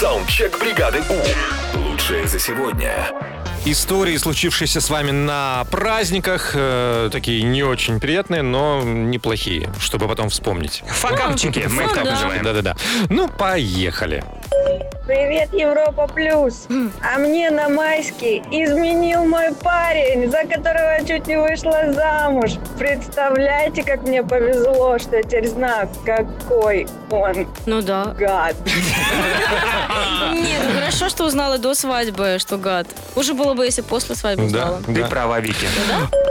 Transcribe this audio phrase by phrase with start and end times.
[0.00, 1.78] Саундчек бригады У.
[1.78, 3.10] Лучшее за сегодня.
[3.66, 10.30] Истории, случившиеся с вами на праздниках, э, такие не очень приятные, но неплохие, чтобы потом
[10.30, 10.82] вспомнить.
[10.86, 12.42] Факапчики, мы их так называем.
[12.42, 12.76] Да-да-да.
[13.10, 14.24] Ну, поехали.
[15.10, 16.68] Привет, Европа Плюс!
[17.02, 22.52] А мне на майский изменил мой парень, за которого я чуть не вышла замуж.
[22.78, 28.14] Представляете, как мне повезло, что я теперь знаю, какой он Ну да.
[28.16, 28.54] гад.
[31.10, 32.86] Что узнала до свадьбы, что гад.
[33.14, 34.82] Хуже было бы, если после свадьбы Да, узнала.
[34.86, 35.08] Ты да.
[35.08, 35.66] права, Вики.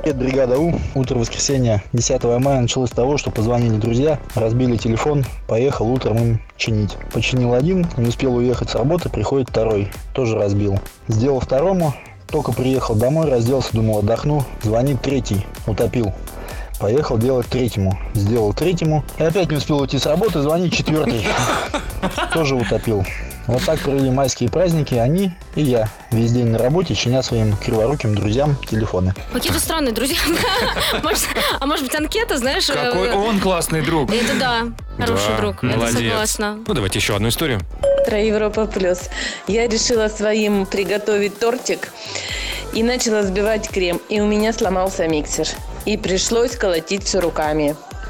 [0.00, 0.72] Привет, бригада У.
[0.94, 6.42] Утро воскресенья 10 мая началось с того, что позвонили друзья, разбили телефон, поехал утром им
[6.56, 6.96] чинить.
[7.12, 10.80] Починил один, не успел уехать с работы, приходит второй, тоже разбил.
[11.06, 11.94] Сделал второму,
[12.28, 14.42] только приехал домой, разделся, думал, отдохну.
[14.62, 16.14] Звонит третий, утопил.
[16.80, 17.98] Поехал делать третьему.
[18.14, 19.04] Сделал третьему.
[19.18, 21.26] И опять не успел уйти с работы, звонит четвертый.
[22.32, 23.04] Тоже утопил.
[23.48, 25.88] Вот так провели майские праздники они и я.
[26.10, 29.14] Весь день на работе, чиня своим криворуким друзьям телефоны.
[29.32, 30.16] Какие-то странные друзья.
[31.02, 31.26] Может,
[31.58, 32.68] а может быть анкета, знаешь?
[32.70, 34.12] э, Какой он классный друг.
[34.12, 34.62] Это да,
[34.98, 35.64] хороший друг.
[35.64, 35.96] Это молодец.
[36.10, 36.58] согласна.
[36.66, 37.60] Ну, давайте еще одну историю.
[38.02, 39.08] Утро Европа Плюс.
[39.48, 41.92] Я решила своим приготовить тортик
[42.74, 44.00] и начала взбивать крем.
[44.08, 45.48] И у меня сломался миксер.
[45.84, 47.74] И пришлось колотить все руками.